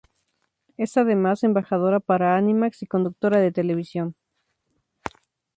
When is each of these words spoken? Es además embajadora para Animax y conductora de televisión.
Es 0.77 0.97
además 0.97 1.43
embajadora 1.43 1.99
para 1.99 2.35
Animax 2.35 2.81
y 2.81 2.87
conductora 2.87 3.39
de 3.39 3.51
televisión. 3.51 4.15